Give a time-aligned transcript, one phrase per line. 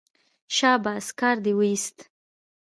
[0.55, 1.97] شاباس کار دې وایست.